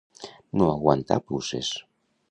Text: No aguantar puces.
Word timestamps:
No 0.61 0.71
aguantar 0.77 1.21
puces. 1.29 1.73